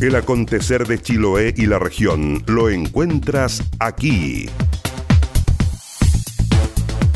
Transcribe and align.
El 0.00 0.16
acontecer 0.16 0.88
de 0.88 1.00
Chiloé 1.00 1.54
y 1.56 1.66
la 1.66 1.78
región 1.78 2.42
lo 2.46 2.68
encuentras 2.68 3.62
aquí. 3.78 4.46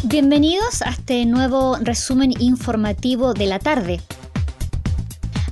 Bienvenidos 0.05 0.83
a 0.83 0.91
este 0.91 1.27
nuevo 1.27 1.77
resumen 1.81 2.33
informativo 2.39 3.35
de 3.35 3.47
la 3.47 3.59
tarde. 3.59 4.01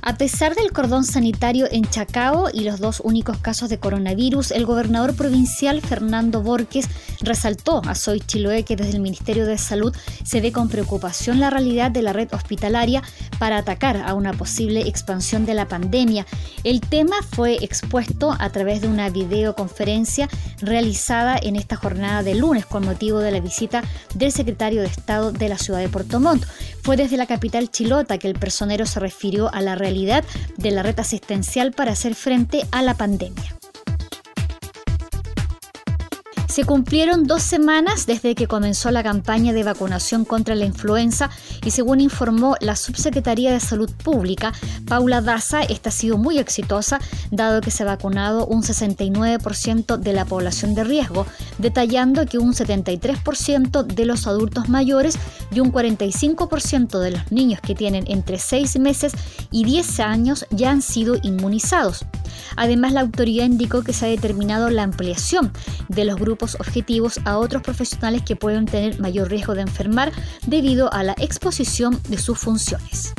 A 0.07 0.17
pesar 0.17 0.55
del 0.55 0.71
cordón 0.71 1.03
sanitario 1.03 1.67
en 1.69 1.83
Chacao 1.83 2.47
y 2.53 2.61
los 2.61 2.79
dos 2.79 3.01
únicos 3.03 3.39
casos 3.39 3.67
de 3.67 3.77
coronavirus, 3.77 4.51
el 4.51 4.65
gobernador 4.65 5.13
provincial 5.13 5.81
Fernando 5.81 6.41
Borges 6.41 6.87
resaltó 7.19 7.81
a 7.85 7.93
Soy 7.93 8.21
Chiloé 8.21 8.63
que 8.63 8.77
desde 8.77 8.93
el 8.93 9.01
Ministerio 9.01 9.45
de 9.45 9.57
Salud 9.57 9.93
se 10.23 10.39
ve 10.39 10.53
con 10.53 10.69
preocupación 10.69 11.41
la 11.41 11.49
realidad 11.49 11.91
de 11.91 12.03
la 12.03 12.13
red 12.13 12.33
hospitalaria 12.33 13.03
para 13.37 13.57
atacar 13.57 13.97
a 13.97 14.13
una 14.13 14.31
posible 14.31 14.87
expansión 14.87 15.45
de 15.45 15.55
la 15.55 15.67
pandemia. 15.67 16.25
El 16.63 16.79
tema 16.79 17.17
fue 17.29 17.61
expuesto 17.61 18.33
a 18.39 18.49
través 18.49 18.79
de 18.81 18.87
una 18.87 19.09
videoconferencia 19.09 20.29
realizada 20.61 21.37
en 21.37 21.57
esta 21.57 21.75
jornada 21.75 22.23
de 22.23 22.35
lunes 22.35 22.65
con 22.65 22.85
motivo 22.85 23.19
de 23.19 23.31
la 23.31 23.41
visita 23.41 23.83
del 24.15 24.31
secretario 24.31 24.79
de 24.79 24.87
Estado 24.87 25.33
de 25.33 25.49
la 25.49 25.57
ciudad 25.57 25.81
de 25.81 25.89
Puerto 25.89 26.21
Montt. 26.21 26.45
Fue 26.87 26.95
desde 26.95 27.17
la 27.17 27.25
capital 27.25 27.69
chilota 27.69 28.17
que 28.17 28.29
el 28.29 28.39
personero 28.39 28.85
se 28.85 29.01
refirió 29.01 29.53
a 29.53 29.59
la 29.59 29.75
realidad 29.75 30.23
de 30.55 30.71
la 30.71 30.83
red 30.83 30.97
asistencial 31.01 31.73
para 31.73 31.91
hacer 31.91 32.15
frente 32.15 32.65
a 32.71 32.81
la 32.81 32.93
pandemia. 32.93 33.56
Se 36.57 36.65
cumplieron 36.65 37.27
dos 37.27 37.43
semanas 37.43 38.07
desde 38.07 38.33
que 38.33 38.47
comenzó 38.47 38.89
la 38.89 39.03
campaña 39.03 39.53
de 39.53 39.61
vacunación 39.61 40.25
contra 40.25 40.55
la 40.55 40.65
influenza 40.65 41.29
y 41.63 41.69
según 41.69 42.01
informó 42.01 42.55
la 42.61 42.75
Subsecretaría 42.75 43.51
de 43.51 43.59
Salud 43.59 43.91
Pública, 44.03 44.53
Paula 44.87 45.21
Daza, 45.21 45.61
esta 45.61 45.89
ha 45.89 45.91
sido 45.91 46.17
muy 46.17 46.39
exitosa 46.39 46.99
dado 47.29 47.61
que 47.61 47.69
se 47.69 47.83
ha 47.83 47.85
vacunado 47.85 48.47
un 48.47 48.63
69% 48.63 49.97
de 49.97 50.13
la 50.13 50.25
población 50.25 50.73
de 50.73 50.83
riesgo, 50.83 51.27
detallando 51.59 52.25
que 52.25 52.39
un 52.39 52.55
73% 52.55 53.83
de 53.85 54.05
los 54.05 54.25
adultos 54.25 54.67
mayores 54.67 55.19
y 55.51 55.59
un 55.59 55.71
45% 55.71 56.97
de 56.97 57.11
los 57.11 57.31
niños 57.31 57.61
que 57.61 57.75
tienen 57.75 58.05
entre 58.07 58.39
6 58.39 58.79
meses 58.79 59.13
y 59.51 59.63
10 59.63 59.99
años 59.99 60.47
ya 60.49 60.71
han 60.71 60.81
sido 60.81 61.17
inmunizados. 61.21 62.03
Además, 62.55 62.93
la 62.93 63.01
autoridad 63.01 63.45
indicó 63.45 63.83
que 63.83 63.93
se 63.93 64.05
ha 64.05 64.09
determinado 64.09 64.69
la 64.69 64.83
ampliación 64.83 65.51
de 65.87 66.05
los 66.05 66.17
grupos 66.17 66.55
objetivos 66.55 67.19
a 67.25 67.37
otros 67.37 67.61
profesionales 67.61 68.23
que 68.23 68.35
pueden 68.35 68.65
tener 68.65 68.99
mayor 68.99 69.29
riesgo 69.29 69.55
de 69.55 69.61
enfermar 69.61 70.11
debido 70.45 70.91
a 70.93 71.03
la 71.03 71.15
exposición 71.17 71.99
de 72.09 72.17
sus 72.17 72.37
funciones. 72.37 73.13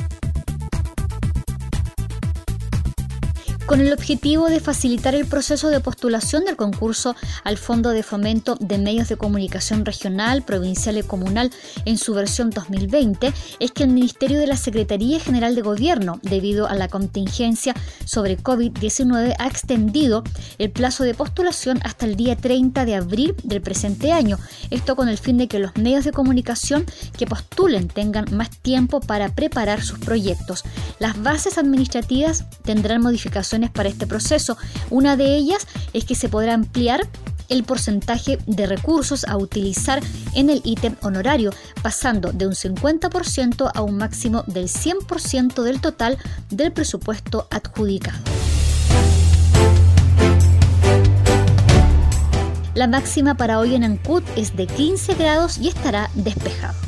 Con 3.68 3.82
el 3.82 3.92
objetivo 3.92 4.48
de 4.48 4.60
facilitar 4.60 5.14
el 5.14 5.26
proceso 5.26 5.68
de 5.68 5.80
postulación 5.80 6.46
del 6.46 6.56
concurso 6.56 7.14
al 7.44 7.58
Fondo 7.58 7.90
de 7.90 8.02
Fomento 8.02 8.56
de 8.58 8.78
Medios 8.78 9.10
de 9.10 9.18
Comunicación 9.18 9.84
Regional, 9.84 10.42
Provincial 10.42 10.96
y 10.96 11.02
Comunal 11.02 11.50
en 11.84 11.98
su 11.98 12.14
versión 12.14 12.48
2020, 12.48 13.30
es 13.60 13.72
que 13.72 13.82
el 13.82 13.90
Ministerio 13.90 14.38
de 14.38 14.46
la 14.46 14.56
Secretaría 14.56 15.20
General 15.20 15.54
de 15.54 15.60
Gobierno, 15.60 16.18
debido 16.22 16.66
a 16.66 16.74
la 16.76 16.88
contingencia 16.88 17.74
sobre 18.06 18.38
COVID-19, 18.38 19.36
ha 19.38 19.46
extendido 19.46 20.24
el 20.56 20.70
plazo 20.70 21.04
de 21.04 21.12
postulación 21.12 21.78
hasta 21.84 22.06
el 22.06 22.16
día 22.16 22.36
30 22.36 22.86
de 22.86 22.94
abril 22.94 23.34
del 23.44 23.60
presente 23.60 24.12
año. 24.12 24.38
Esto 24.70 24.96
con 24.96 25.10
el 25.10 25.18
fin 25.18 25.36
de 25.36 25.46
que 25.46 25.58
los 25.58 25.76
medios 25.76 26.06
de 26.06 26.12
comunicación 26.12 26.86
que 27.18 27.26
postulen 27.26 27.88
tengan 27.88 28.34
más 28.34 28.48
tiempo 28.48 29.00
para 29.00 29.28
preparar 29.34 29.82
sus 29.82 29.98
proyectos. 29.98 30.64
Las 30.98 31.22
bases 31.22 31.58
administrativas 31.58 32.46
tendrán 32.64 33.02
modificaciones 33.02 33.57
para 33.66 33.88
este 33.88 34.06
proceso. 34.06 34.56
Una 34.90 35.16
de 35.16 35.36
ellas 35.36 35.66
es 35.92 36.04
que 36.04 36.14
se 36.14 36.28
podrá 36.28 36.54
ampliar 36.54 37.00
el 37.48 37.64
porcentaje 37.64 38.38
de 38.46 38.66
recursos 38.66 39.24
a 39.24 39.36
utilizar 39.36 40.00
en 40.34 40.50
el 40.50 40.60
ítem 40.64 40.96
honorario, 41.02 41.50
pasando 41.82 42.32
de 42.32 42.46
un 42.46 42.54
50% 42.54 43.70
a 43.74 43.82
un 43.82 43.96
máximo 43.96 44.44
del 44.46 44.68
100% 44.68 45.62
del 45.62 45.80
total 45.80 46.18
del 46.50 46.72
presupuesto 46.72 47.48
adjudicado. 47.50 48.18
La 52.74 52.86
máxima 52.86 53.34
para 53.34 53.58
hoy 53.58 53.74
en 53.74 53.82
Ancud 53.82 54.22
es 54.36 54.54
de 54.54 54.68
15 54.68 55.14
grados 55.14 55.58
y 55.58 55.66
estará 55.66 56.10
despejado. 56.14 56.87